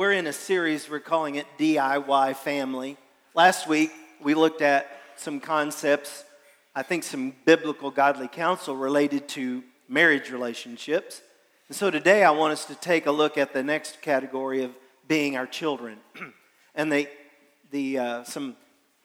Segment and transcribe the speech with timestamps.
[0.00, 2.96] we're in a series, we're calling it DIY Family.
[3.34, 3.90] Last week,
[4.22, 6.24] we looked at some concepts,
[6.74, 11.20] I think some biblical godly counsel related to marriage relationships.
[11.68, 14.70] And so today, I want us to take a look at the next category of
[15.06, 15.98] being our children.
[16.74, 17.06] and the,
[17.70, 18.56] the, uh, some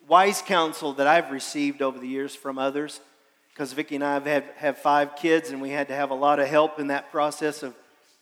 [0.08, 3.02] wise counsel that I've received over the years from others,
[3.50, 6.16] because Vicki and I have, had, have five kids, and we had to have a
[6.16, 7.76] lot of help in that process of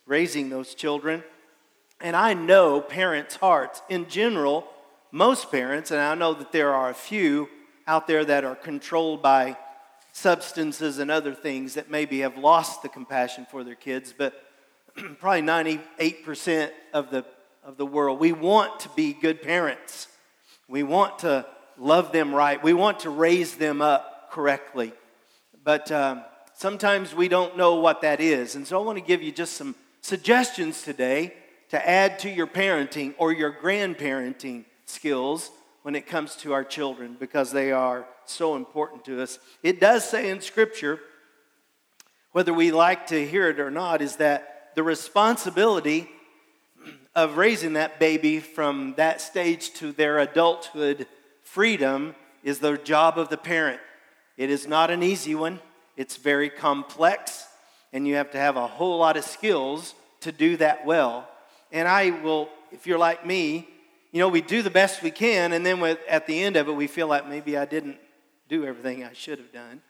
[0.07, 1.23] raising those children.
[2.03, 3.81] And I know parents' hearts.
[3.87, 4.67] In general,
[5.09, 7.47] most parents, and I know that there are a few
[7.87, 9.55] out there that are controlled by
[10.11, 14.33] substances and other things that maybe have lost the compassion for their kids, but
[15.19, 17.23] probably 98% of the,
[17.63, 20.09] of the world, we want to be good parents.
[20.67, 21.45] We want to
[21.77, 22.61] love them right.
[22.61, 24.91] We want to raise them up correctly.
[25.63, 28.55] But um, sometimes we don't know what that is.
[28.55, 31.33] And so I want to give you just some suggestions today
[31.73, 35.49] to add to your parenting or your grandparenting skills
[35.81, 39.39] when it comes to our children because they are so important to us.
[39.63, 40.99] It does say in Scripture,
[42.31, 46.07] whether we like to hear it or not, is that the responsibility
[47.15, 51.07] of raising that baby from that stage to their adulthood
[51.41, 52.13] freedom
[52.43, 53.81] is the job of the parent.
[54.37, 55.59] It is not an easy one,
[55.97, 57.47] it's very complex,
[57.91, 61.27] and you have to have a whole lot of skills to do that well.
[61.73, 63.67] And I will, if you're like me,
[64.11, 66.69] you know, we do the best we can, and then with, at the end of
[66.69, 67.97] it, we feel like maybe I didn't
[68.47, 69.81] do everything I should have done,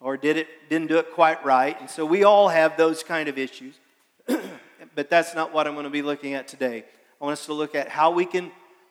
[0.00, 1.80] or did it didn't do it quite right.
[1.80, 3.76] And so we all have those kind of issues.
[4.96, 6.84] but that's not what I'm going to be looking at today.
[7.20, 8.50] I want us to look at how we can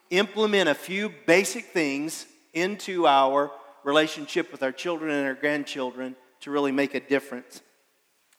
[0.10, 3.52] implement a few basic things into our
[3.84, 7.62] relationship with our children and our grandchildren to really make a difference.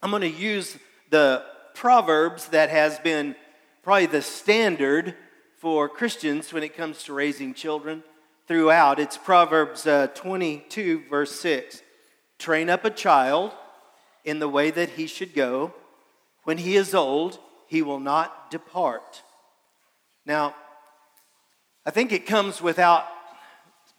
[0.03, 0.79] I'm going to use
[1.11, 3.37] the Proverbs that has been
[3.89, 5.15] probably the standard
[5.57, 8.05] for Christians when it comes to raising children
[8.47, 9.01] throughout.
[9.01, 11.83] It's Proverbs uh, 22, verse 6.
[12.39, 13.51] Train up a child
[14.27, 15.73] in the way that he should go.
[16.45, 19.23] When he is old, he will not depart.
[20.27, 20.55] Now,
[21.87, 23.07] I think it comes without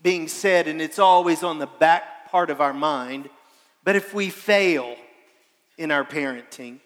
[0.03, 3.28] being said, and it's always on the back part of our mind.
[3.84, 4.96] But if we fail
[5.80, 6.78] in our parenting,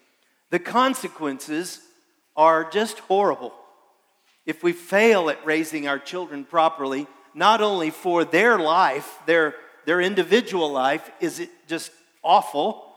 [0.48, 1.80] the consequences
[2.36, 3.52] are just horrible.
[4.46, 9.54] If we fail at raising our children properly, not only for their life, their,
[9.86, 11.90] their individual life, is it just
[12.22, 12.92] awful,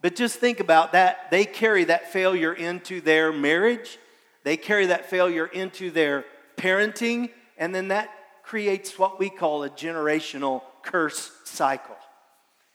[0.00, 1.30] but just think about that.
[1.30, 3.98] They carry that failure into their marriage,
[4.44, 6.24] they carry that failure into their
[6.56, 8.10] parenting, and then that
[8.42, 11.96] creates what we call a generational curse cycle.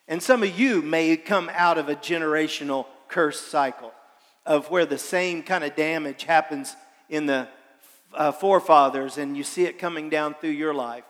[0.08, 3.92] And some of you may come out of a generational curse cycle
[4.48, 6.76] of where the same kind of damage happens
[7.10, 7.48] in the
[8.14, 11.04] uh, forefathers and you see it coming down through your life.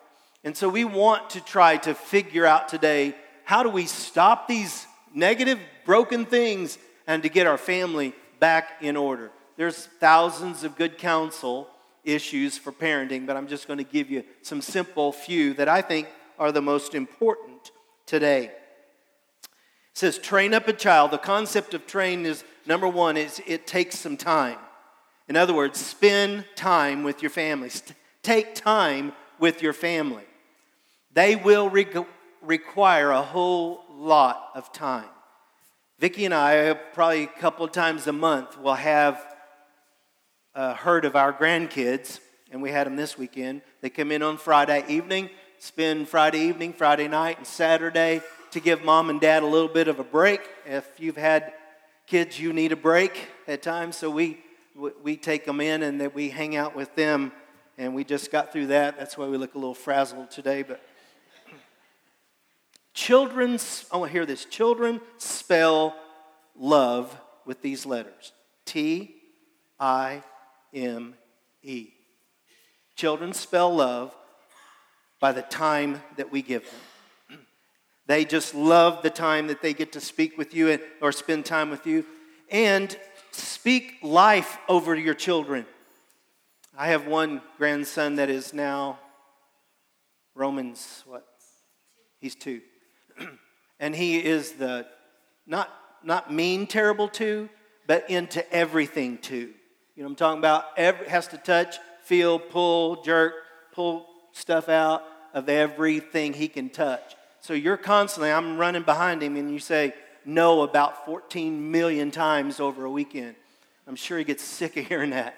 [0.43, 4.87] And so we want to try to figure out today how do we stop these
[5.13, 9.31] negative, broken things and to get our family back in order.
[9.55, 11.69] There's thousands of good counsel
[12.03, 15.81] issues for parenting, but I'm just going to give you some simple few that I
[15.81, 16.07] think
[16.39, 17.71] are the most important
[18.05, 18.45] today.
[18.45, 19.49] It
[19.93, 21.11] says, train up a child.
[21.11, 24.57] The concept of train is number one, is it takes some time.
[25.27, 27.69] In other words, spend time with your family.
[28.23, 30.23] Take time with your family.
[31.13, 31.87] They will re-
[32.41, 35.09] require a whole lot of time.
[35.99, 39.15] Vicki and I, probably a couple times a month, will have
[40.55, 42.19] uh, a herd of our grandkids,
[42.51, 43.61] and we had them this weekend.
[43.81, 48.83] They come in on Friday evening, spend Friday evening, Friday night, and Saturday to give
[48.83, 50.41] mom and dad a little bit of a break.
[50.65, 51.51] If you've had
[52.07, 54.39] kids, you need a break at times, so we
[55.01, 57.31] we take them in and that we hang out with them.
[57.79, 58.97] And we just got through that.
[58.97, 60.63] That's why we look a little frazzled today.
[60.63, 60.81] But
[62.93, 63.59] children,
[63.91, 64.45] I want to hear this.
[64.45, 65.95] Children spell
[66.55, 67.15] love
[67.45, 68.31] with these letters
[68.65, 69.15] T
[69.79, 70.23] I
[70.73, 71.15] M
[71.61, 71.89] E.
[72.95, 74.15] Children spell love
[75.19, 76.79] by the time that we give them.
[78.07, 81.69] They just love the time that they get to speak with you or spend time
[81.69, 82.05] with you.
[82.49, 82.97] And
[83.37, 85.67] Speak life over your children.
[86.75, 88.99] I have one grandson that is now
[90.33, 91.25] Romans, what?
[92.19, 92.61] He's two.
[93.79, 94.87] and he is the
[95.45, 95.69] not
[96.03, 97.47] not mean terrible two,
[97.85, 99.53] but into everything too.
[99.95, 100.65] You know what I'm talking about?
[100.77, 103.33] Every, has to touch, feel, pull, jerk,
[103.71, 107.15] pull stuff out of everything he can touch.
[107.41, 109.93] So you're constantly, I'm running behind him, and you say,
[110.25, 113.35] no about 14 million times over a weekend.
[113.87, 115.35] I'm sure he gets sick of hearing that.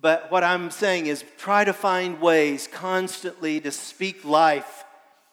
[0.00, 4.84] But what I'm saying is try to find ways constantly to speak life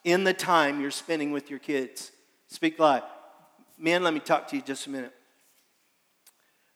[0.03, 2.11] in the time you're spending with your kids.
[2.47, 3.03] Speak life.
[3.77, 5.13] Men, let me talk to you just a minute.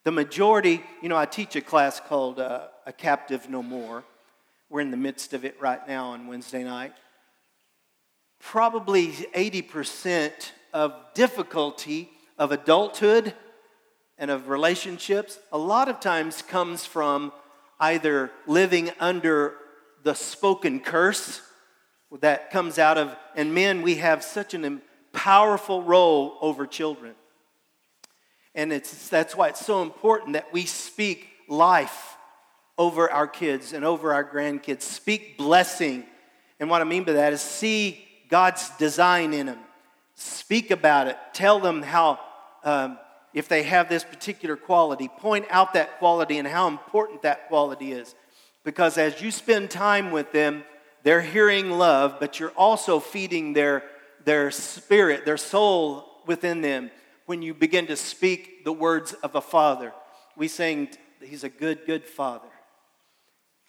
[0.05, 4.03] The majority, you know, I teach a class called uh, A Captive No More.
[4.69, 6.93] We're in the midst of it right now on Wednesday night.
[8.43, 13.33] Probably 80% of difficulty of adulthood
[14.17, 17.31] and of relationships a lot of times comes from
[17.79, 19.55] either living under
[20.03, 21.41] the spoken curse
[22.19, 24.81] that comes out of, and men, we have such an
[25.13, 27.15] powerful role over children.
[28.53, 32.17] And it's, that's why it's so important that we speak life
[32.77, 34.81] over our kids and over our grandkids.
[34.81, 36.03] Speak blessing.
[36.59, 39.59] And what I mean by that is see God's design in them.
[40.15, 41.19] Speak about it.
[41.33, 42.19] Tell them how,
[42.63, 42.97] um,
[43.31, 47.91] if they have this particular quality, point out that quality and how important that quality
[47.91, 48.15] is.
[48.63, 50.63] Because as you spend time with them,
[51.03, 53.83] they're hearing love, but you're also feeding their,
[54.25, 56.89] their spirit, their soul within them
[57.27, 59.94] when you begin to speak the words of a father.
[60.36, 60.89] We sing,
[61.21, 62.50] He's a good, good father.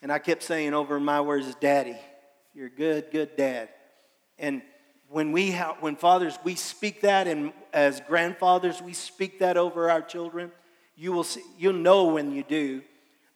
[0.00, 1.98] And I kept saying over my words, Daddy,
[2.54, 3.68] you're a good, good dad.
[4.38, 4.62] And
[5.08, 9.90] when we have, when fathers we speak that and as grandfathers we speak that over
[9.90, 10.50] our children.
[10.96, 12.82] You will see you'll know when you do.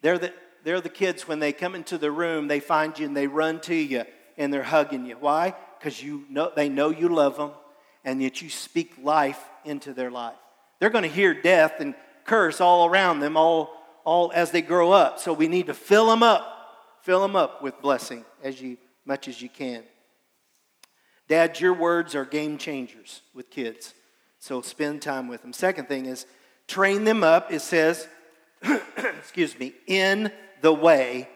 [0.03, 0.33] They're the
[0.65, 3.61] they're the kids when they come into the room they find you and they run
[3.63, 4.05] to you
[4.37, 5.17] and they're hugging you.
[5.19, 5.55] Why?
[5.79, 7.53] Because you know they know you love them
[8.05, 10.37] and that you speak life into their life.
[10.79, 13.71] They're going to hear death and curse all around them all
[14.05, 15.19] all as they grow up.
[15.19, 16.55] So we need to fill them up
[17.03, 19.83] fill them up with blessing as you much as you can
[21.29, 23.95] Dad, your words are game changers with kids.
[24.39, 25.53] So spend time with them.
[25.53, 26.27] Second thing is
[26.67, 27.53] train them up.
[27.53, 28.09] It says,
[29.19, 30.33] excuse me, in
[30.63, 31.29] the way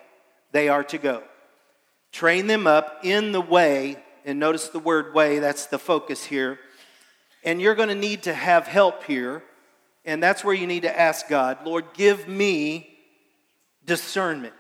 [0.53, 1.23] they are to go.
[2.11, 6.59] Train them up in the way, and notice the word way, that's the focus here.
[7.45, 9.43] And you're going to need to have help here,
[10.05, 12.99] and that's where you need to ask God, Lord, give me
[13.85, 14.55] discernment.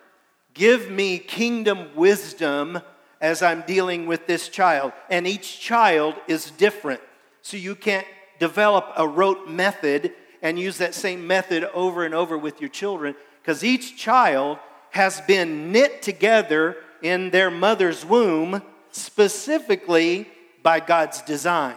[0.54, 2.80] Give me kingdom wisdom
[3.22, 4.92] as I'm dealing with this child.
[5.08, 7.00] And each child is different.
[7.40, 8.06] So you can't
[8.40, 13.14] develop a rote method and use that same method over and over with your children
[13.40, 14.58] because each child
[14.90, 18.60] has been knit together in their mother's womb
[18.90, 20.28] specifically
[20.62, 21.76] by God's design.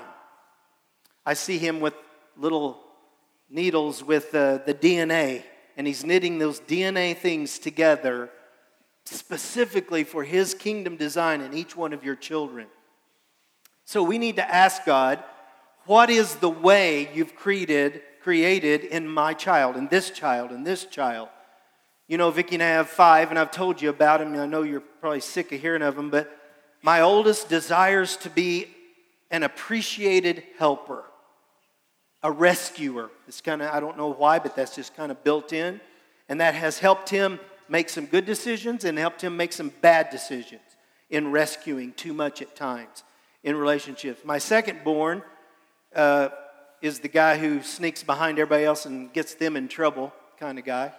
[1.25, 1.94] I see him with
[2.38, 2.81] little
[3.50, 5.44] needles with uh, the DNA,
[5.77, 8.30] and he's knitting those DNA things together
[9.06, 12.68] specifically for His kingdom design in each one of your children.
[13.86, 15.24] So we need to ask God,
[15.86, 20.86] what is the way you've created, created in my child, in this child, in this
[20.86, 21.30] child?
[22.07, 24.36] You know, Vicki and I have five, and I've told you about them.
[24.36, 26.36] I know you're probably sick of hearing of them, but
[26.81, 28.68] my oldest desires to be
[29.31, 31.04] an appreciated helper,
[32.22, 33.10] a rescuer.
[33.28, 35.81] It's kind of, I don't know why, but that's just kind of built in.
[36.30, 40.09] And that has helped him make some good decisions and helped him make some bad
[40.09, 40.62] decisions
[41.09, 43.03] in rescuing too much at times
[43.44, 44.21] in relationships.
[44.25, 45.21] My second born
[45.95, 46.29] uh,
[46.81, 50.65] is the guy who sneaks behind everybody else and gets them in trouble kind of
[50.65, 50.91] guy.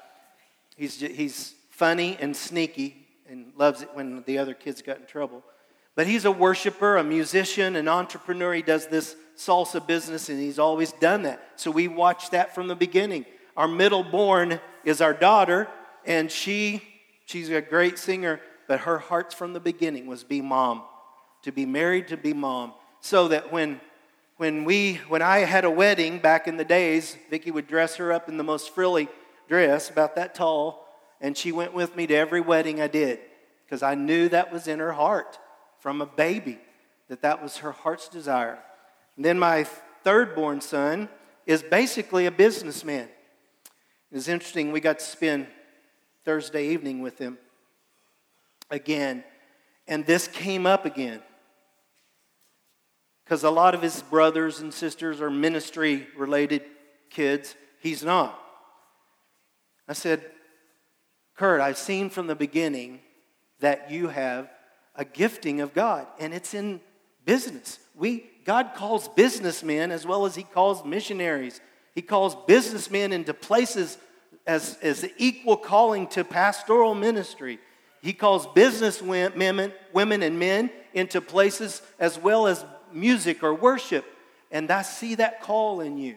[0.77, 5.43] He's, he's funny and sneaky and loves it when the other kids got in trouble.
[5.95, 8.53] But he's a worshiper, a musician, an entrepreneur.
[8.53, 11.43] He does this salsa business and he's always done that.
[11.57, 13.25] So we watched that from the beginning.
[13.57, 15.69] Our middle born is our daughter,
[16.07, 16.83] and she,
[17.27, 20.83] she's a great singer, but her heart from the beginning was be mom,
[21.43, 22.73] to be married, to be mom.
[23.01, 23.81] So that when
[24.37, 28.13] when we when I had a wedding back in the days, Vicki would dress her
[28.13, 29.09] up in the most frilly
[29.49, 30.87] dress, about that tall,
[31.21, 33.21] and she went with me to every wedding I did
[33.65, 35.39] because I knew that was in her heart
[35.79, 36.59] from a baby,
[37.09, 38.59] that that was her heart's desire.
[39.17, 39.65] And then my
[40.05, 41.09] third born son
[41.47, 43.09] is basically a businessman.
[44.13, 45.47] It's interesting, we got to spend
[46.27, 47.39] Thursday evening with him
[48.69, 49.23] again.
[49.87, 51.23] And this came up again.
[53.25, 56.63] Because a lot of his brothers and sisters are ministry related
[57.11, 57.55] kids.
[57.81, 58.37] He's not.
[59.89, 60.21] I said,
[61.37, 63.01] Kurt, I've seen from the beginning
[63.61, 64.51] that you have
[64.97, 66.81] a gifting of God, and it's in
[67.25, 67.79] business.
[67.95, 71.61] We, God calls businessmen as well as He calls missionaries.
[71.95, 73.97] He calls businessmen into places
[74.47, 77.59] as, as equal calling to pastoral ministry.
[78.03, 84.05] He calls business women, women and men into places as well as music or worship.
[84.51, 86.17] And I see that call in you.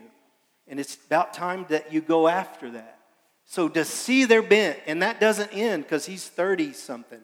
[0.68, 3.00] And it's about time that you go after that.
[3.46, 7.22] So to see their bent, and that doesn't end because he's 30 something.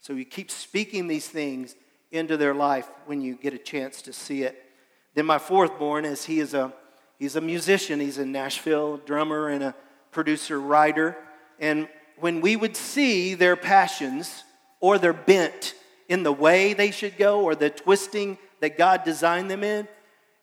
[0.00, 1.76] So you keep speaking these things
[2.10, 4.58] into their life when you get a chance to see it.
[5.14, 6.72] Then my fourth born is he is a
[7.18, 8.00] he's a musician.
[8.00, 9.74] He's in Nashville, drummer and a
[10.12, 11.16] producer, writer.
[11.58, 11.88] And
[12.18, 14.44] when we would see their passions
[14.80, 15.74] or their bent
[16.08, 19.88] in the way they should go or the twisting that God designed them in,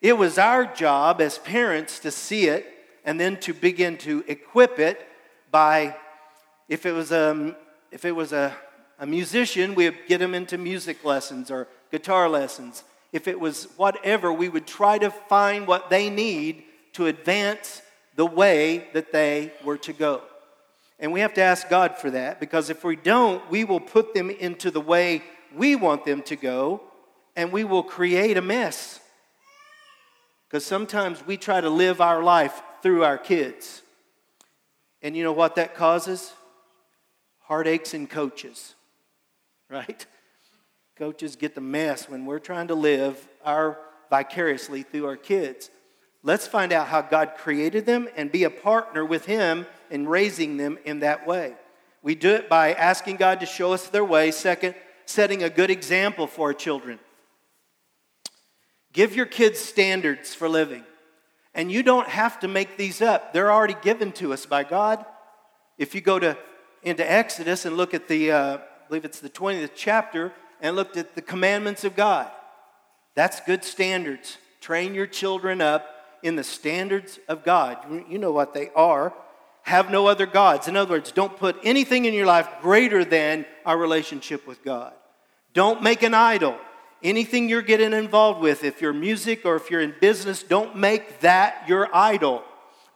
[0.01, 2.65] it was our job as parents to see it
[3.05, 5.05] and then to begin to equip it
[5.51, 5.95] by,
[6.67, 7.55] if it was a,
[7.91, 8.53] if it was a,
[8.99, 12.83] a musician, we would get them into music lessons or guitar lessons.
[13.11, 17.81] If it was whatever, we would try to find what they need to advance
[18.19, 20.21] the way that they were to go.
[20.99, 24.13] And we have to ask God for that because if we don't, we will put
[24.13, 25.23] them into the way
[25.55, 26.81] we want them to go
[27.37, 28.99] and we will create a mess.
[30.45, 33.83] Because sometimes we try to live our life through our kids.
[35.01, 36.33] And you know what that causes?
[37.43, 38.75] Heartaches in coaches,
[39.69, 40.05] right?
[40.97, 43.77] Coaches get the mess when we're trying to live our
[44.09, 45.69] vicariously through our kids.
[46.21, 50.57] Let's find out how God created them and be a partner with Him in raising
[50.57, 51.55] them in that way.
[52.01, 54.31] We do it by asking God to show us their way.
[54.31, 56.99] Second, setting a good example for our children.
[58.91, 60.83] Give your kids standards for living.
[61.53, 63.33] And you don't have to make these up.
[63.33, 65.05] They're already given to us by God.
[65.77, 66.37] If you go to
[66.83, 70.97] into Exodus and look at the, uh, I believe it's the 20th chapter, and looked
[70.97, 72.29] at the commandments of God,
[73.15, 74.37] that's good standards.
[74.61, 77.77] Train your children up in the standards of God.
[78.09, 79.13] You know what they are.
[79.63, 80.67] Have no other gods.
[80.67, 84.93] In other words, don't put anything in your life greater than our relationship with God.
[85.53, 86.57] Don't make an idol.
[87.01, 91.21] Anything you're getting involved with, if you're music or if you're in business, don't make
[91.21, 92.43] that your idol.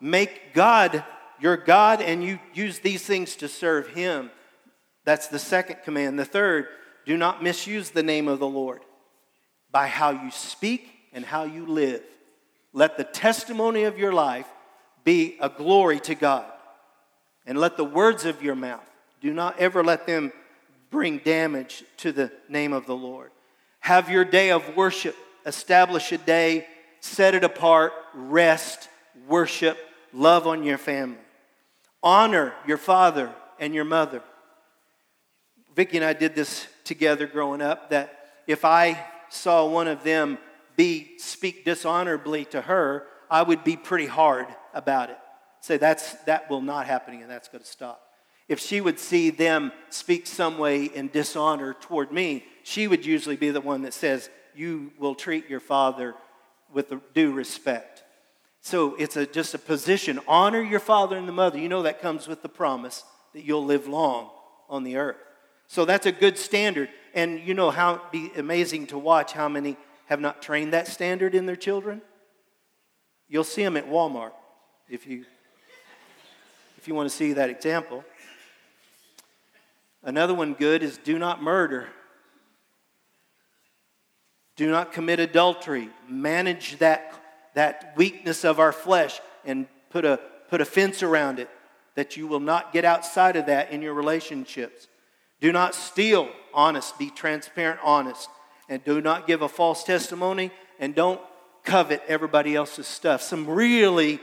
[0.01, 1.03] Make God
[1.39, 4.32] your God and you use these things to serve Him.
[5.06, 6.18] That's the second command.
[6.18, 6.68] The third,
[7.06, 8.82] do not misuse the name of the Lord
[9.72, 12.01] by how you speak and how you live.
[12.74, 14.48] Let the testimony of your life
[15.03, 16.46] be a glory to God.
[17.46, 18.89] And let the words of your mouth,
[19.22, 20.32] do not ever let them
[20.89, 23.32] bring damage to the name of the Lord.
[23.80, 25.15] Have your day of worship.
[25.46, 26.65] Establish a day,
[27.01, 28.88] set it apart, rest,
[29.27, 29.77] worship,
[30.13, 31.18] love on your family.
[32.01, 34.22] Honor your father and your mother.
[35.75, 40.38] Vicki and I did this together growing up that if I saw one of them
[40.75, 45.18] be speak dishonorably to her, I would be pretty hard about it.
[45.62, 48.01] Say that's that will not happen and that's going to stop.
[48.50, 53.38] If she would see them speak some way in dishonor toward me, she would usually
[53.38, 56.15] be the one that says, You will treat your father
[56.72, 58.03] with due respect.
[58.62, 60.20] So it's a, just a position.
[60.27, 61.58] Honor your father and the mother.
[61.60, 63.03] You know that comes with the promise
[63.34, 64.30] that you'll live long
[64.70, 65.18] on the earth.
[65.68, 66.89] So that's a good standard.
[67.13, 70.88] And you know how it'd be amazing to watch how many have not trained that
[70.88, 72.01] standard in their children?
[73.27, 74.33] You'll see them at Walmart
[74.89, 75.25] if you
[76.77, 78.03] if you want to see that example.
[80.03, 81.88] Another one good is do not murder.
[84.55, 85.89] Do not commit adultery.
[86.10, 87.13] Manage that,
[87.53, 90.19] that weakness of our flesh and put a,
[90.50, 91.50] put a fence around it
[91.95, 94.88] that you will not get outside of that in your relationships.
[95.39, 96.29] Do not steal.
[96.53, 97.00] Honest.
[97.00, 98.29] Be transparent, honest.
[98.74, 100.50] And do not give a false testimony
[100.80, 101.22] and don't
[101.63, 103.22] covet everybody else's stuff.
[103.22, 104.20] Some really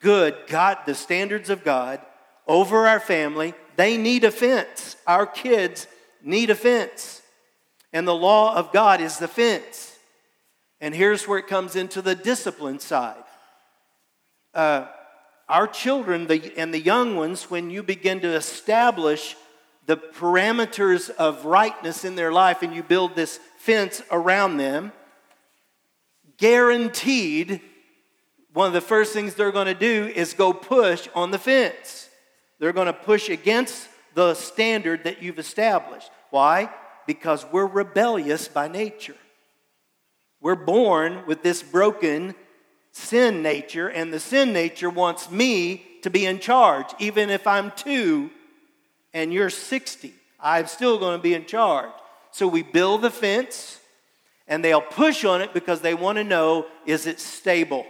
[0.00, 2.02] good God, the standards of God
[2.46, 4.96] over our family, they need a fence.
[5.06, 5.86] Our kids
[6.22, 7.22] need a fence.
[7.94, 9.96] And the law of God is the fence.
[10.82, 13.24] And here's where it comes into the discipline side.
[14.52, 14.86] Uh,
[15.48, 19.34] our children the, and the young ones, when you begin to establish
[19.86, 24.92] the parameters of rightness in their life and you build this fence around them,
[26.38, 27.60] guaranteed,
[28.52, 32.08] one of the first things they're going to do is go push on the fence.
[32.58, 36.10] They're going to push against the standard that you've established.
[36.30, 36.70] Why?
[37.06, 39.16] because we're rebellious by nature.
[40.40, 42.34] We're born with this broken
[42.92, 46.86] sin nature, and the sin nature wants me to be in charge.
[46.98, 48.30] Even if I'm two
[49.14, 51.92] and you're 60, I'm still going to be in charge.
[52.32, 53.80] So we build the fence,
[54.46, 57.86] and they'll push on it because they want to know is it stable?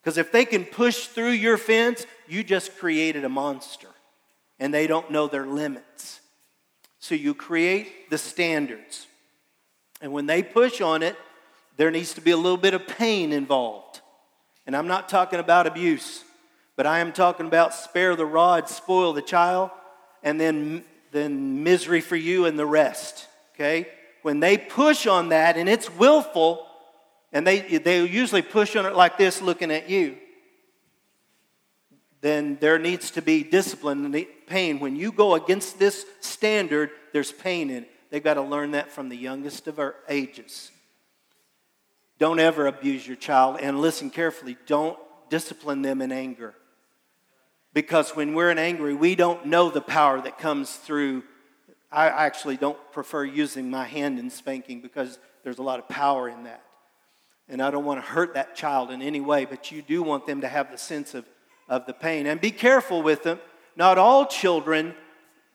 [0.00, 3.88] Because if they can push through your fence, you just created a monster,
[4.58, 6.20] and they don't know their limits.
[7.00, 9.06] So you create the standards.
[10.00, 11.16] And when they push on it,
[11.76, 14.00] there needs to be a little bit of pain involved.
[14.66, 16.24] And I'm not talking about abuse,
[16.78, 19.70] But I am talking about spare the rod, spoil the child,
[20.22, 23.26] and then, then misery for you and the rest.
[23.54, 23.88] Okay?
[24.22, 26.66] When they push on that and it's willful,
[27.32, 30.16] and they, they usually push on it like this, looking at you,
[32.20, 34.80] then there needs to be discipline and pain.
[34.80, 37.90] When you go against this standard, there's pain in it.
[38.10, 40.70] They've got to learn that from the youngest of our ages.
[42.18, 44.56] Don't ever abuse your child, and listen carefully.
[44.66, 44.98] Don't
[45.30, 46.54] discipline them in anger.
[47.78, 51.22] Because when we're in angry, we don't know the power that comes through.
[51.92, 56.28] I actually don't prefer using my hand in spanking because there's a lot of power
[56.28, 56.64] in that.
[57.48, 60.26] And I don't want to hurt that child in any way, but you do want
[60.26, 61.24] them to have the sense of,
[61.68, 62.26] of the pain.
[62.26, 63.38] And be careful with them.
[63.76, 64.92] Not all children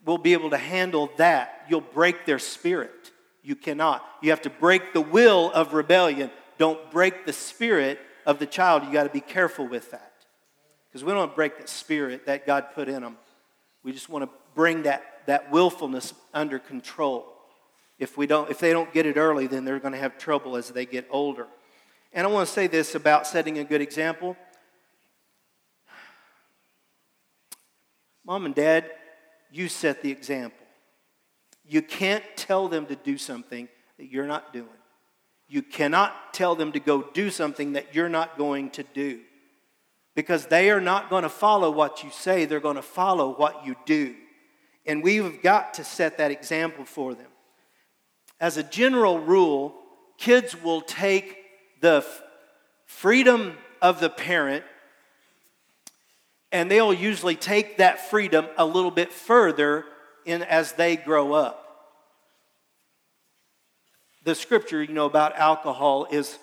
[0.06, 1.66] will be able to handle that.
[1.68, 3.12] You'll break their spirit.
[3.42, 4.02] You cannot.
[4.22, 6.32] You have to break the will of rebellion.
[6.58, 8.86] Don't break the spirit of the child.
[8.86, 10.13] You got to be careful with that.
[10.94, 13.18] Because we don't want to break the spirit that God put in them.
[13.82, 17.26] We just want to bring that, that willfulness under control.
[17.98, 20.56] If, we don't, if they don't get it early, then they're going to have trouble
[20.56, 21.48] as they get older.
[22.14, 24.38] And I want to say this about setting a good example.
[28.24, 28.92] Mom and dad,
[29.52, 30.60] you set the example.
[31.68, 34.68] You can't tell them to do something that you're not doing.
[35.48, 39.22] You cannot tell them to go do something that you're not going to do.
[40.16, 43.66] Because they are not going to follow what you say, they're going to follow what
[43.66, 44.16] you do.
[44.86, 47.30] And we've got to set that example for them.
[48.40, 49.74] As a general rule,
[50.18, 51.38] kids will take
[51.82, 52.06] the
[52.86, 54.64] freedom of the parent
[56.54, 59.86] and they'll usually take that freedom a little bit further
[60.24, 61.60] in as they grow up.
[64.24, 66.38] The scripture, you know, about alcohol is,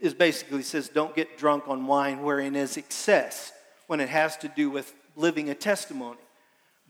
[0.00, 3.52] is basically says, don't get drunk on wine wherein is excess,
[3.86, 6.18] when it has to do with living a testimony.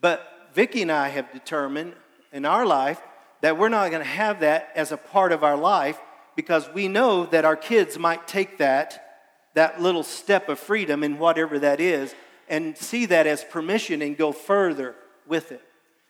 [0.00, 1.95] But Vicki and I have determined
[2.33, 3.00] in our life
[3.40, 5.99] that we're not going to have that as a part of our life
[6.37, 9.18] because we know that our kids might take that,
[9.55, 12.14] that little step of freedom in whatever that is
[12.49, 14.94] and see that as permission and go further
[15.27, 15.62] with it.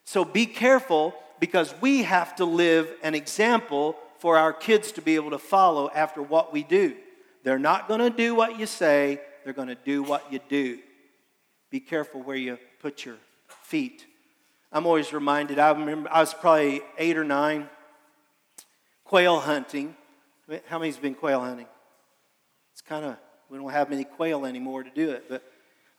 [0.04, 5.16] So be careful because we have to live an example for our kids to be
[5.16, 6.94] able to follow after what we do.
[7.42, 10.78] They're not going to do what you say, they're going to do what you do.
[11.70, 13.16] Be careful where you put your
[13.62, 14.06] feet.
[14.72, 17.68] I'm always reminded, I remember I was probably eight or nine,
[19.04, 19.96] quail hunting.
[20.66, 21.66] How many's been quail hunting?
[22.72, 23.16] It's kind of,
[23.48, 25.42] we don't have many quail anymore to do it, but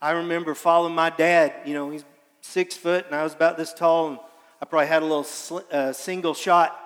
[0.02, 1.54] I remember following my dad.
[1.66, 2.06] You know, he's
[2.42, 4.20] six foot, and I was about this tall, and
[4.62, 6.78] I probably had a little sl- uh, single shot,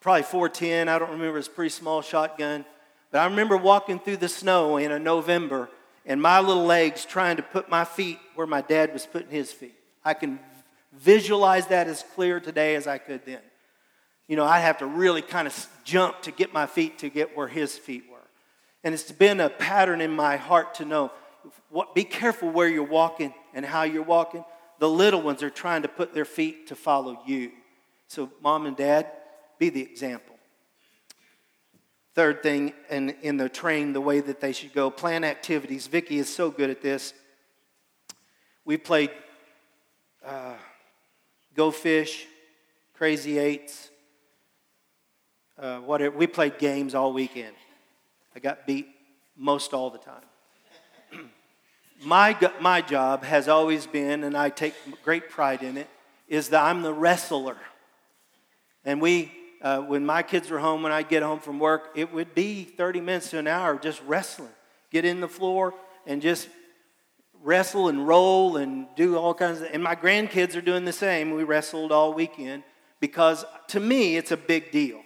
[0.00, 0.88] probably 410.
[0.88, 1.38] I don't remember.
[1.38, 2.64] It's a pretty small shotgun.
[3.10, 5.68] But I remember walking through the snow in a November,
[6.06, 9.52] and my little legs trying to put my feet where my dad was putting his
[9.52, 9.74] feet.
[10.04, 10.38] I can
[10.92, 13.40] visualize that as clear today as I could then.
[14.28, 17.36] You know, I'd have to really kind of jump to get my feet to get
[17.36, 18.18] where his feet were.
[18.84, 21.10] And it's been a pattern in my heart to know
[21.68, 24.44] what, be careful where you're walking and how you're walking.
[24.78, 27.50] The little ones are trying to put their feet to follow you.
[28.08, 29.10] So, mom and dad,
[29.60, 30.34] be the example.
[32.14, 35.86] Third thing, in, in the train, the way that they should go, plan activities.
[35.86, 37.14] Vicki is so good at this.
[38.64, 39.10] We played
[40.24, 40.54] uh,
[41.54, 42.26] Go Fish,
[42.94, 43.90] Crazy Eights,
[45.58, 46.16] uh, whatever.
[46.16, 47.54] We played games all weekend.
[48.34, 48.88] I got beat
[49.36, 50.22] most all the time
[52.04, 55.88] my, my job has always been, and I take great pride in it,
[56.28, 57.56] is that I'm the wrestler.
[58.84, 62.12] And we, uh, when my kids were home, when I'd get home from work, it
[62.12, 64.50] would be 30 minutes to an hour just wrestling.
[64.90, 65.74] Get in the floor
[66.06, 66.48] and just
[67.42, 71.30] wrestle and roll and do all kinds of and my grandkids are doing the same
[71.30, 72.62] we wrestled all weekend
[73.00, 75.00] because to me it's a big deal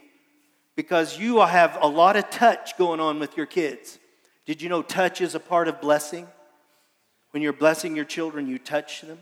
[0.75, 4.01] because you have a lot of touch going on with your kids
[4.47, 6.27] did you know touch is a part of blessing
[7.35, 9.19] when you're blessing your children, you touch them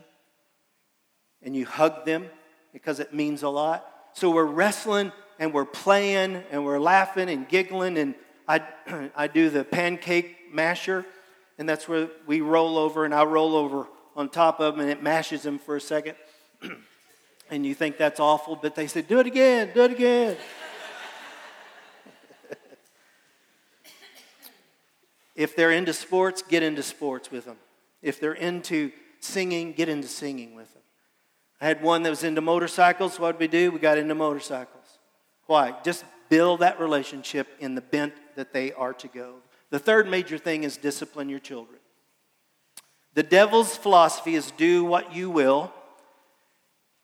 [1.41, 2.27] and you hug them
[2.71, 3.91] because it means a lot.
[4.15, 7.99] So we're wrestling and we're playing and we're laughing and giggling.
[7.99, 8.15] And
[8.47, 8.63] I,
[9.17, 11.05] I do the pancake masher,
[11.59, 14.91] and that's where we roll over, and I roll over on top of them, and
[14.91, 16.17] it mashes them for a second.
[17.51, 20.37] and you think that's awful, but they say, Do it again, do it again.
[25.37, 27.57] if they're into sports, get into sports with them.
[28.03, 30.82] If they're into singing, get into singing with them.
[31.63, 33.21] I had one that was into motorcycles.
[33.21, 33.71] What did we do?
[33.71, 34.99] We got into motorcycles.
[35.47, 35.77] Why?
[35.85, 39.37] Just build that relationship in the bent that they are to go.
[39.71, 41.79] The third major thing is discipline your children.
[43.15, 45.73] The devil's philosophy is do what you will.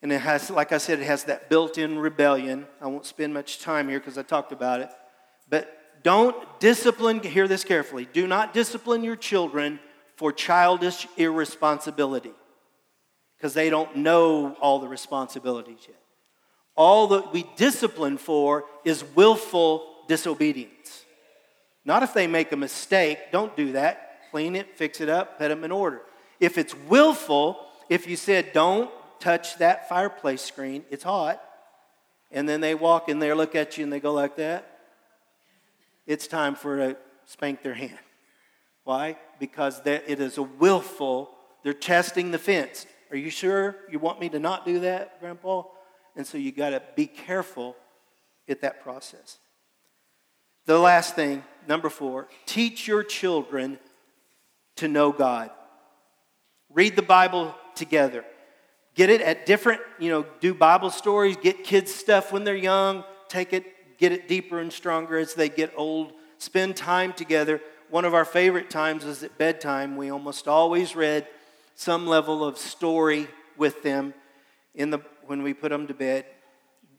[0.03, 2.66] And it has, like I said, it has that built in rebellion.
[2.81, 4.90] I won't spend much time here because I talked about it.
[5.49, 9.79] But don't discipline, hear this carefully, do not discipline your children
[10.16, 12.33] for childish irresponsibility
[13.38, 15.96] because they don't know all the responsibilities yet.
[16.74, 21.05] All that we discipline for is willful disobedience.
[21.85, 24.31] Not if they make a mistake, don't do that.
[24.31, 26.03] Clean it, fix it up, put them in order.
[26.40, 31.42] If it's willful, if you said, don't touch that fireplace screen, it's hot,
[32.31, 34.81] and then they walk in there, look at you, and they go like that,
[36.07, 36.96] it's time for a
[37.27, 37.98] spank their hand.
[38.85, 39.16] Why?
[39.38, 41.31] Because it is a willful,
[41.62, 42.87] they're testing the fence.
[43.11, 45.62] Are you sure you want me to not do that, Grandpa?
[46.16, 47.77] And so you got to be careful
[48.49, 49.38] at that process.
[50.66, 53.79] The last thing, number four, teach your children
[54.77, 55.51] to know God.
[56.71, 58.25] Read the Bible together.
[58.94, 63.05] Get it at different, you know, do Bible stories, get kids stuff when they're young,
[63.29, 66.12] take it, get it deeper and stronger as they get old.
[66.38, 67.61] Spend time together.
[67.90, 69.97] One of our favorite times was at bedtime.
[69.97, 71.27] We almost always read
[71.79, 74.12] some level of story with them
[74.75, 76.27] in the, when we put them to bed.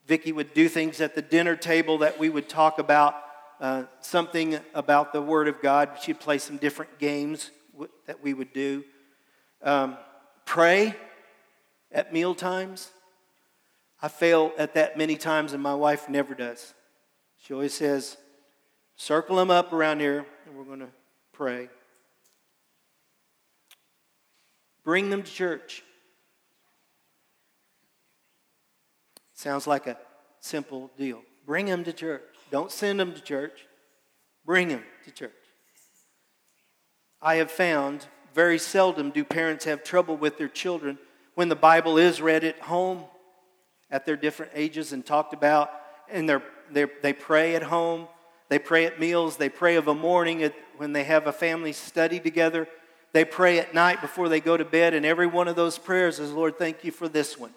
[0.07, 3.13] Vicki would do things at the dinner table that we would talk about
[3.59, 5.97] uh, something about the Word of God.
[6.01, 7.51] She'd play some different games
[8.05, 8.85] that we would do.
[9.61, 9.97] Um,
[10.45, 10.95] pray
[11.91, 12.89] at meal times.
[14.01, 16.73] I fail at that many times, and my wife never does.
[17.37, 18.15] She always says,
[18.95, 20.89] Circle them up around here, and we're going to
[21.33, 21.67] pray.
[24.89, 25.83] Bring them to church.
[29.35, 29.99] Sounds like a
[30.39, 31.21] simple deal.
[31.45, 32.23] Bring them to church.
[32.49, 33.67] Don't send them to church.
[34.47, 35.31] Bring them to church.
[37.21, 40.97] I have found very seldom do parents have trouble with their children
[41.35, 43.03] when the Bible is read at home
[43.91, 45.69] at their different ages and talked about,
[46.09, 48.07] and they're, they're, they pray at home,
[48.47, 51.73] they pray at meals, they pray of a morning at, when they have a family
[51.73, 52.67] study together,
[53.11, 56.19] they pray at night before they go to bed, and every one of those prayers
[56.19, 57.51] is, Lord, thank you for this one.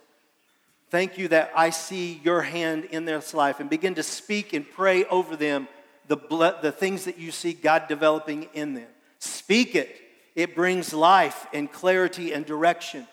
[0.91, 4.71] Thank you that I see your hand in this life and begin to speak and
[4.71, 5.69] pray over them
[6.07, 6.17] the,
[6.61, 8.89] the things that you see God developing in them.
[9.19, 9.97] Speak it.
[10.35, 13.07] It brings life and clarity and direction.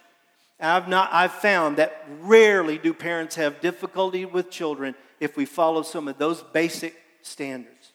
[0.60, 5.82] I've, not, I've found that rarely do parents have difficulty with children if we follow
[5.82, 7.93] some of those basic standards.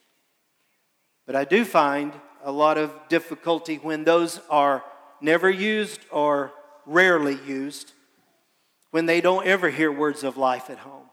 [1.27, 2.13] But I do find
[2.45, 4.85] a lot of difficulty when those are
[5.21, 6.53] never used or
[6.87, 7.93] rarely used,
[8.93, 11.07] when they don't ever hear words of life at home.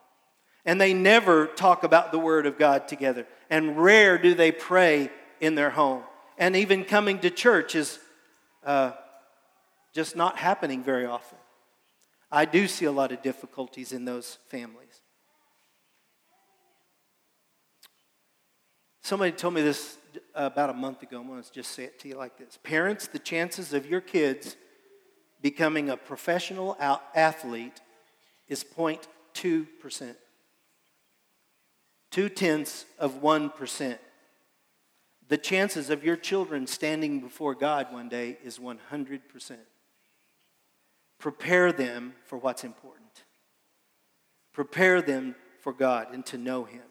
[0.66, 3.26] And they never talk about the Word of God together.
[3.50, 6.04] And rare do they pray in their home
[6.42, 8.00] and even coming to church is
[8.66, 8.94] uh,
[9.94, 11.38] just not happening very often.
[12.32, 15.02] I do see a lot of difficulties in those families.
[19.04, 19.98] Somebody told me this
[20.36, 21.20] about a month ago.
[21.20, 24.02] I'm going to just say it to you like this Parents, the chances of your
[24.02, 24.56] kids
[25.42, 27.82] becoming a professional athlete
[28.48, 30.16] is 0.2%.
[32.12, 33.98] Two tenths of 1%
[35.32, 39.22] the chances of your children standing before God one day is 100%.
[41.20, 43.24] Prepare them for what's important.
[44.52, 46.84] Prepare them for God and to know Him.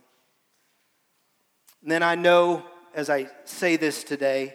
[1.83, 4.55] And then I know as I say this today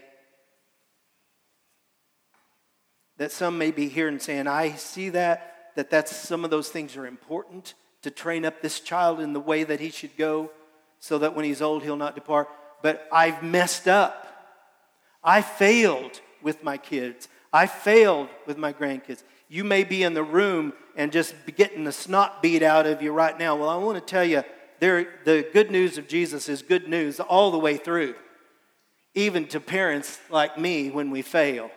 [3.17, 6.69] that some may be here and saying, I see that, that that's some of those
[6.69, 10.52] things are important to train up this child in the way that he should go
[11.00, 12.50] so that when he's old he'll not depart
[12.86, 14.28] but I've messed up.
[15.24, 17.28] I failed with my kids.
[17.52, 19.24] I failed with my grandkids.
[19.50, 23.12] You may be in the room and just getting the snot beat out of you
[23.12, 23.56] right now.
[23.56, 24.43] Well, I want to tell you,
[24.80, 28.13] there, the good news of Jesus is good news all the way through,
[29.15, 31.71] even to parents like me when we fail.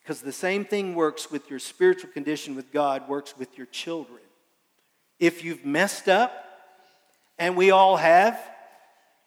[0.00, 4.20] Because the same thing works with your spiritual condition with God, works with your children.
[5.18, 6.42] If you've messed up,
[7.38, 8.40] and we all have,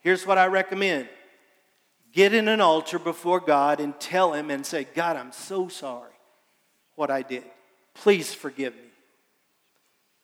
[0.01, 1.09] Here's what I recommend
[2.11, 6.11] get in an altar before God and tell Him and say, God, I'm so sorry
[6.95, 7.43] what I did.
[7.93, 8.81] Please forgive me.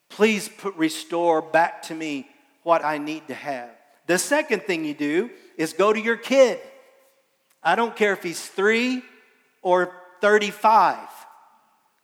[0.09, 2.27] Please put, restore back to me
[2.63, 3.69] what I need to have.
[4.07, 6.59] The second thing you do is go to your kid.
[7.63, 9.01] I don't care if he's three
[9.61, 9.91] or
[10.21, 10.97] 35.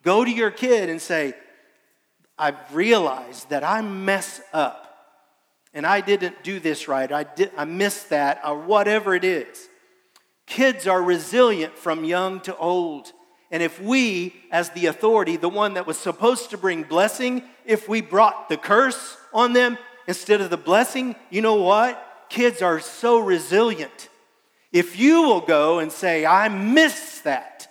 [0.03, 1.33] Go to your kid and say,
[2.37, 4.91] I've realized that I mess up
[5.73, 9.69] and I didn't do this right, I, did, I missed that, or whatever it is.
[10.45, 13.13] Kids are resilient from young to old.
[13.51, 17.87] And if we, as the authority, the one that was supposed to bring blessing, if
[17.87, 22.10] we brought the curse on them instead of the blessing, you know what?
[22.31, 24.07] Kids are so resilient.
[24.71, 27.67] If you will go and say, I miss that,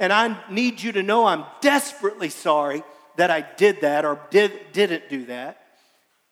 [0.00, 2.82] and I need you to know I'm desperately sorry
[3.18, 5.64] that I did that or did, didn't do that,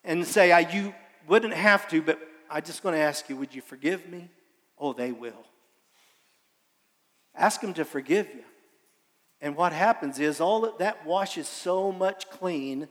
[0.03, 0.93] and say, I, you
[1.29, 2.19] wouldn't have to, but
[2.51, 4.29] I'm just going to ask you, would you forgive me?
[4.77, 5.47] Oh, they will.
[7.33, 8.43] Ask them to forgive you.
[9.41, 12.89] And what happens is all that, that washes so much clean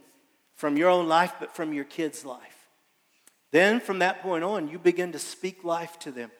[0.56, 2.57] from your own life, but from your kids' life.
[3.52, 6.32] Then from that point on, you begin to speak life to them,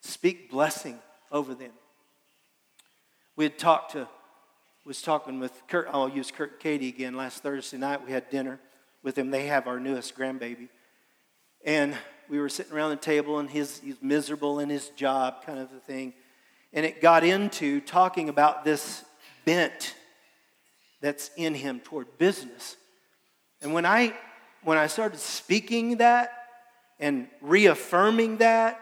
[0.00, 0.98] speak blessing
[1.30, 1.72] over them.
[3.36, 4.08] We had talked to,
[4.84, 8.04] was talking with Kurt, I'll use Kurt and Katie again last Thursday night.
[8.04, 8.58] We had dinner
[9.02, 9.30] with them.
[9.30, 10.68] They have our newest grandbaby.
[11.64, 11.94] And
[12.28, 15.72] we were sitting around the table, and his, he's miserable in his job, kind of
[15.72, 16.14] a thing.
[16.72, 19.04] And it got into talking about this
[19.44, 19.94] bent
[21.00, 22.76] that's in him toward business.
[23.62, 24.14] And when I
[24.62, 26.45] when I started speaking that
[26.98, 28.80] and reaffirming that,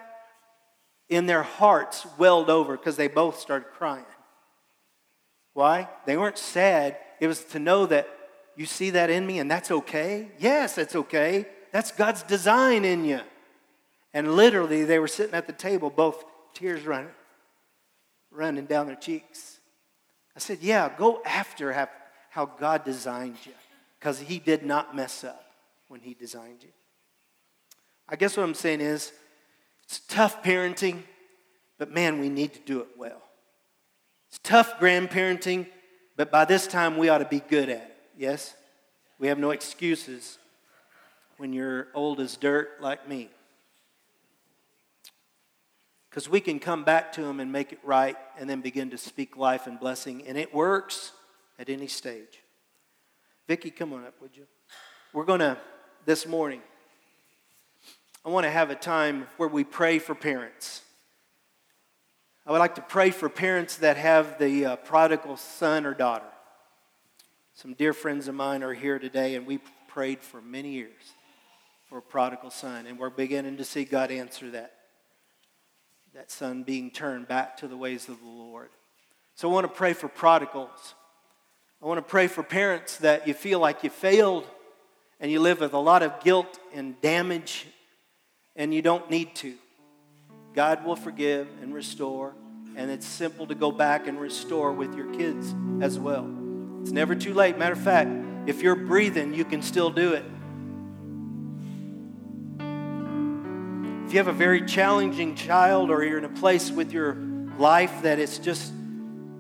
[1.09, 4.05] in their hearts welled over because they both started crying.
[5.53, 5.89] Why?
[6.07, 6.97] They weren't sad.
[7.21, 8.09] It was to know that
[8.57, 10.31] you see that in me and that's okay.
[10.39, 11.47] Yes, that's okay.
[11.73, 13.21] That's God's design in you.
[14.13, 16.25] And literally, they were sitting at the table, both
[16.55, 17.11] tears running,
[18.31, 19.59] running down their cheeks.
[20.37, 21.89] I said, Yeah, go after
[22.31, 23.53] how God designed you
[23.99, 25.45] because He did not mess up
[25.89, 26.71] when He designed you.
[28.09, 29.13] I guess what I'm saying is
[29.85, 31.03] it's tough parenting,
[31.79, 33.23] but man, we need to do it well.
[34.29, 35.67] It's tough grandparenting,
[36.17, 37.97] but by this time we ought to be good at it.
[38.17, 38.55] Yes?
[39.19, 40.39] We have no excuses
[41.37, 43.31] when you're old as dirt like me.
[46.11, 48.99] Because we can come back to them and make it right and then begin to
[48.99, 51.13] speak life and blessing, and it works
[51.59, 52.41] at any stage.
[53.49, 54.47] Vicki, come on up, would you?
[55.13, 55.59] We're going to,
[56.05, 56.61] this morning,
[58.27, 60.81] I want to have a time where we pray for parents.
[62.47, 66.25] I would like to pray for parents that have the uh, prodigal son or daughter.
[67.53, 71.13] Some dear friends of mine are here today, and we prayed for many years
[71.91, 74.73] for a prodigal son, and we're beginning to see God answer that
[76.15, 78.71] that son being turned back to the ways of the Lord.
[79.35, 80.95] So I want to pray for prodigals.
[81.83, 84.47] I want to pray for parents that you feel like you failed
[85.19, 87.67] and you live with a lot of guilt and damage
[88.57, 89.55] and you don't need to.
[90.55, 92.35] God will forgive and restore,
[92.77, 96.31] and it's simple to go back and restore with your kids as well.
[96.83, 97.59] It's never too late.
[97.59, 98.11] Matter of fact,
[98.47, 100.25] if you're breathing, you can still do it.
[104.07, 107.15] If you have a very challenging child or you're in a place with your
[107.59, 108.73] life that it's just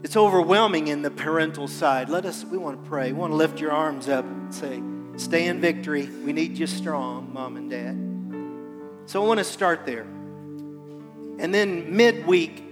[0.02, 3.36] it's overwhelming in the parental side let us we want to pray we want to
[3.36, 4.80] lift your arms up and say
[5.16, 8.13] stay in victory we need you strong mom and dad
[9.06, 10.06] so i want to start there
[11.38, 12.62] and then midweek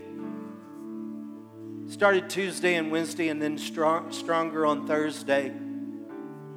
[1.89, 5.53] started tuesday and wednesday and then strong, stronger on thursday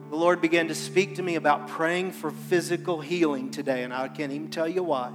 [0.09, 4.07] the lord began to speak to me about praying for physical healing today and i
[4.07, 5.11] can't even tell you why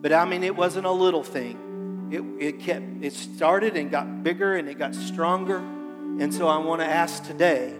[0.00, 2.08] but I mean, it wasn't a little thing.
[2.10, 5.58] It, it kept, it started and got bigger and it got stronger.
[5.58, 7.74] And so I want to ask today,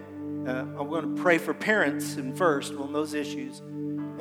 [0.45, 3.61] uh, I'm going to pray for parents and first on those issues.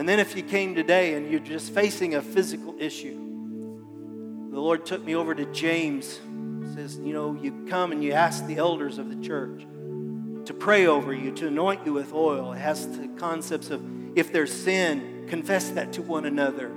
[0.01, 3.15] And then if you came today and you're just facing a physical issue,
[4.51, 6.19] the Lord took me over to James.
[6.65, 9.65] He says, you know, you come and you ask the elders of the church
[10.47, 12.53] to pray over you, to anoint you with oil.
[12.53, 13.83] It has the concepts of
[14.17, 16.73] if there's sin, confess that to one another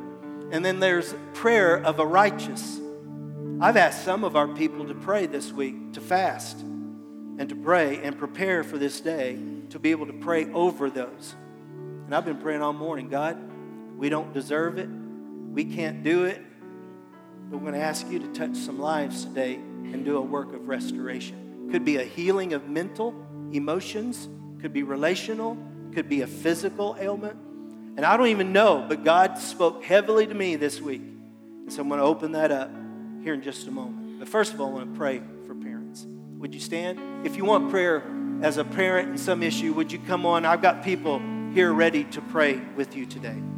[0.54, 2.80] and then there's prayer of a righteous.
[3.60, 8.00] I've asked some of our people to pray this week, to fast, and to pray
[8.04, 9.40] and prepare for this day
[9.72, 11.36] to be able to pray over those.
[12.14, 13.40] And I've been praying all morning God,
[13.98, 16.40] we don't deserve it, we can't do it,
[17.50, 20.54] but we're going to ask you to touch some lives today and do a work
[20.54, 21.70] of restoration.
[21.72, 23.16] Could be a healing of mental
[23.52, 24.30] emotions,
[24.62, 25.58] could be relational,
[25.92, 27.36] could be a physical ailment
[27.98, 31.02] and I don't even know, but God spoke heavily to me this week.
[31.02, 32.70] And so I'm going to open that up
[33.24, 34.20] here in just a moment.
[34.20, 36.06] But first of all, I want to pray for parents.
[36.38, 37.26] Would you stand?
[37.26, 38.04] If you want prayer
[38.44, 40.46] as a parent in some issue, would you come on?
[40.46, 41.20] I've got people
[41.54, 43.53] here ready to pray with you today.